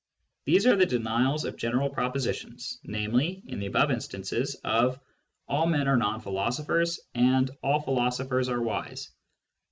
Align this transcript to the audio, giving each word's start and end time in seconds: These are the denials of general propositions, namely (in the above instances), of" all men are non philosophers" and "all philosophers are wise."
These 0.45 0.65
are 0.65 0.75
the 0.75 0.87
denials 0.87 1.45
of 1.45 1.57
general 1.57 1.87
propositions, 1.87 2.79
namely 2.83 3.43
(in 3.45 3.59
the 3.59 3.67
above 3.67 3.91
instances), 3.91 4.55
of" 4.63 4.99
all 5.47 5.67
men 5.67 5.87
are 5.87 5.95
non 5.95 6.19
philosophers" 6.19 6.99
and 7.13 7.51
"all 7.61 7.81
philosophers 7.81 8.49
are 8.49 8.63
wise." 8.63 9.11